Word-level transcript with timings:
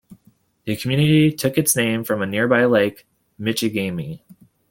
The 0.65 0.75
community 0.75 1.31
took 1.31 1.59
its 1.59 1.75
name 1.75 2.03
from 2.03 2.27
nearby 2.31 2.65
Lake 2.65 3.05
Michigamme. 3.39 4.23